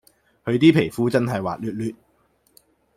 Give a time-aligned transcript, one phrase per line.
[0.43, 1.93] 佢 D 皮膚真係滑捋捋